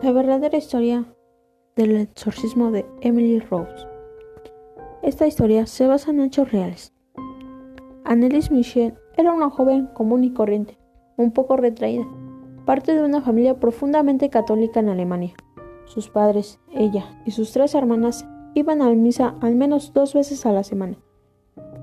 La 0.00 0.12
verdadera 0.12 0.56
historia 0.56 1.06
del 1.74 1.96
exorcismo 1.96 2.70
de 2.70 2.86
Emily 3.00 3.40
Rose. 3.40 3.88
Esta 5.02 5.26
historia 5.26 5.66
se 5.66 5.88
basa 5.88 6.12
en 6.12 6.20
hechos 6.20 6.52
reales. 6.52 6.92
Annelies 8.04 8.52
Michel 8.52 8.94
era 9.16 9.32
una 9.32 9.50
joven 9.50 9.88
común 9.94 10.22
y 10.22 10.32
corriente, 10.32 10.78
un 11.16 11.32
poco 11.32 11.56
retraída, 11.56 12.06
parte 12.64 12.94
de 12.94 13.02
una 13.02 13.22
familia 13.22 13.58
profundamente 13.58 14.30
católica 14.30 14.78
en 14.78 14.88
Alemania. 14.88 15.34
Sus 15.84 16.08
padres, 16.08 16.60
ella 16.72 17.20
y 17.26 17.32
sus 17.32 17.50
tres 17.50 17.74
hermanas 17.74 18.24
iban 18.54 18.82
a 18.82 18.90
misa 18.90 19.34
al 19.40 19.56
menos 19.56 19.92
dos 19.94 20.14
veces 20.14 20.46
a 20.46 20.52
la 20.52 20.62
semana. 20.62 20.96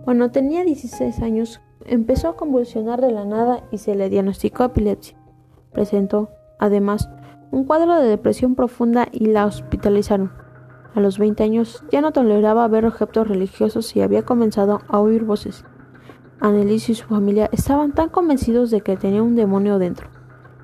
Cuando 0.06 0.32
tenía 0.32 0.64
16 0.64 1.20
años, 1.20 1.60
empezó 1.86 2.30
a 2.30 2.38
convulsionar 2.38 3.02
de 3.02 3.12
la 3.12 3.26
nada 3.26 3.68
y 3.72 3.80
se 3.80 3.94
le 3.94 4.10
diagnosticó 4.10 4.64
epilepsia. 4.64 5.18
Presentó, 5.74 6.30
además, 6.60 7.10
un 7.52 7.66
cuadro 7.66 7.96
de 7.96 8.08
depresión 8.08 8.56
profunda 8.56 9.08
y 9.12 9.28
la 9.28 9.46
hospitalizaron. 9.46 10.32
A 10.94 11.00
los 11.00 11.20
20 11.20 11.44
años 11.44 11.84
ya 11.92 12.02
no 12.02 12.12
toleraba 12.12 12.68
ver 12.68 12.86
objetos 12.86 13.28
religiosos 13.28 13.96
y 13.96 14.02
había 14.02 14.24
comenzado 14.24 14.82
a 14.88 15.00
oír 15.00 15.24
voces. 15.24 15.66
Annelies 16.40 16.90
y 16.90 16.96
su 16.96 17.08
familia 17.08 17.50
estaban 17.52 17.94
tan 17.94 18.10
convencidos 18.10 18.72
de 18.72 18.82
que 18.82 18.98
tenía 18.98 19.24
un 19.24 19.36
demonio 19.36 19.80
dentro. 19.80 20.08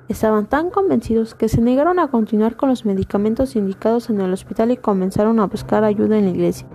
Estaban 0.08 0.46
tan 0.46 0.70
convencidos 0.70 1.34
que 1.34 1.48
se 1.48 1.60
negaron 1.60 1.98
a 1.98 2.08
continuar 2.08 2.56
con 2.56 2.68
los 2.68 2.84
medicamentos 2.84 3.56
indicados 3.56 4.10
en 4.10 4.20
el 4.20 4.32
hospital 4.32 4.70
y 4.70 4.76
comenzaron 4.76 5.40
a 5.40 5.46
buscar 5.46 5.84
ayuda 5.84 6.18
en 6.18 6.24
la 6.24 6.30
iglesia. 6.30 6.66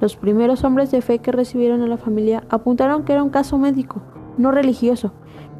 Los 0.00 0.16
primeros 0.16 0.64
hombres 0.64 0.90
de 0.90 1.00
fe 1.00 1.20
que 1.20 1.32
recibieron 1.32 1.82
a 1.82 1.86
la 1.86 1.96
familia 1.96 2.44
apuntaron 2.50 3.04
que 3.04 3.14
era 3.14 3.22
un 3.22 3.30
caso 3.30 3.56
médico, 3.56 4.02
no 4.36 4.52
religioso, 4.52 5.12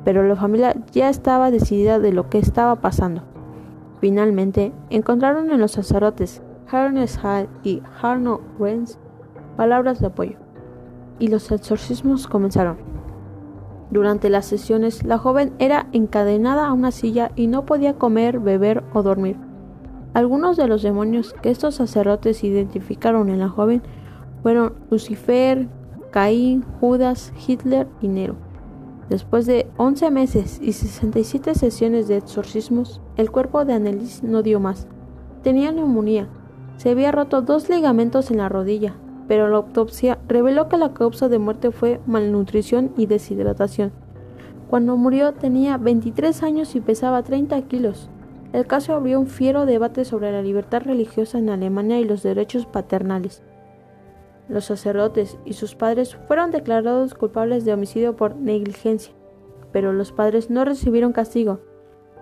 pero 0.04 0.22
la 0.22 0.36
familia 0.36 0.76
ya 0.92 1.08
estaba 1.08 1.50
decidida 1.50 1.98
de 1.98 2.12
lo 2.12 2.28
que 2.28 2.38
estaba 2.38 2.76
pasando. 2.76 3.35
Finalmente, 4.06 4.72
encontraron 4.88 5.50
en 5.50 5.58
los 5.58 5.72
sacerdotes 5.72 6.40
Ernest 6.72 7.18
Hall 7.24 7.48
y 7.64 7.82
Arno 8.00 8.40
Renz 8.56 9.00
palabras 9.56 9.98
de 9.98 10.06
apoyo, 10.06 10.36
y 11.18 11.26
los 11.26 11.50
exorcismos 11.50 12.28
comenzaron. 12.28 12.76
Durante 13.90 14.30
las 14.30 14.46
sesiones, 14.46 15.02
la 15.02 15.18
joven 15.18 15.54
era 15.58 15.88
encadenada 15.90 16.68
a 16.68 16.72
una 16.72 16.92
silla 16.92 17.32
y 17.34 17.48
no 17.48 17.66
podía 17.66 17.94
comer, 17.94 18.38
beber 18.38 18.84
o 18.94 19.02
dormir. 19.02 19.38
Algunos 20.14 20.56
de 20.56 20.68
los 20.68 20.82
demonios 20.82 21.34
que 21.42 21.50
estos 21.50 21.74
sacerdotes 21.74 22.44
identificaron 22.44 23.28
en 23.28 23.40
la 23.40 23.48
joven 23.48 23.82
fueron 24.44 24.74
Lucifer, 24.88 25.66
Caín, 26.12 26.64
Judas, 26.78 27.32
Hitler 27.44 27.88
y 28.00 28.06
Nero. 28.06 28.36
Después 29.08 29.46
de 29.46 29.68
11 29.76 30.10
meses 30.10 30.58
y 30.60 30.72
67 30.72 31.54
sesiones 31.54 32.08
de 32.08 32.16
exorcismos, 32.16 33.00
el 33.16 33.30
cuerpo 33.30 33.64
de 33.64 33.74
Annelies 33.74 34.24
no 34.24 34.42
dio 34.42 34.58
más. 34.58 34.88
Tenía 35.42 35.70
neumonía. 35.70 36.28
Se 36.76 36.90
había 36.90 37.12
roto 37.12 37.40
dos 37.40 37.68
ligamentos 37.68 38.32
en 38.32 38.38
la 38.38 38.48
rodilla, 38.48 38.96
pero 39.28 39.48
la 39.48 39.58
autopsia 39.58 40.18
reveló 40.26 40.68
que 40.68 40.76
la 40.76 40.92
causa 40.92 41.28
de 41.28 41.38
muerte 41.38 41.70
fue 41.70 42.00
malnutrición 42.06 42.92
y 42.96 43.06
deshidratación. 43.06 43.92
Cuando 44.68 44.96
murió 44.96 45.32
tenía 45.32 45.78
23 45.78 46.42
años 46.42 46.74
y 46.74 46.80
pesaba 46.80 47.22
30 47.22 47.62
kilos. 47.62 48.10
El 48.52 48.66
caso 48.66 48.94
abrió 48.94 49.20
un 49.20 49.28
fiero 49.28 49.66
debate 49.66 50.04
sobre 50.04 50.32
la 50.32 50.42
libertad 50.42 50.82
religiosa 50.82 51.38
en 51.38 51.50
Alemania 51.50 52.00
y 52.00 52.04
los 52.04 52.24
derechos 52.24 52.66
paternales. 52.66 53.42
Los 54.48 54.66
sacerdotes 54.66 55.38
y 55.44 55.54
sus 55.54 55.74
padres 55.74 56.16
fueron 56.28 56.50
declarados 56.50 57.14
culpables 57.14 57.64
de 57.64 57.72
homicidio 57.72 58.14
por 58.14 58.36
negligencia, 58.36 59.12
pero 59.72 59.92
los 59.92 60.12
padres 60.12 60.50
no 60.50 60.64
recibieron 60.64 61.12
castigo, 61.12 61.60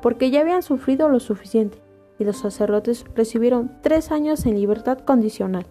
porque 0.00 0.31
ya 0.31 0.41
habían 0.41 0.62
sufrido 0.62 1.08
lo 1.08 1.20
suficiente, 1.20 1.78
y 2.19 2.25
los 2.25 2.39
sacerdotes 2.39 3.04
recibieron 3.15 3.78
tres 3.82 4.10
años 4.10 4.47
en 4.47 4.54
libertad 4.54 4.98
condicional. 4.98 5.66